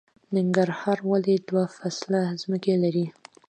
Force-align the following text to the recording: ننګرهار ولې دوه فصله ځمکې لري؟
ننګرهار 0.35 0.99
ولې 1.09 1.35
دوه 1.47 1.65
فصله 1.75 2.21
ځمکې 2.41 2.75
لري؟ 2.83 3.05